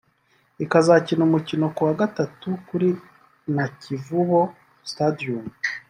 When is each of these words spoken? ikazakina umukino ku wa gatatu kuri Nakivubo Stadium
ikazakina 0.63 1.21
umukino 1.29 1.65
ku 1.75 1.81
wa 1.87 1.93
gatatu 2.01 2.47
kuri 2.67 2.87
Nakivubo 3.55 4.39
Stadium 4.91 5.45